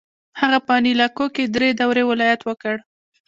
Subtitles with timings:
[0.41, 2.75] هغه په انیلاکو کې درې دورې ولایت وکړ.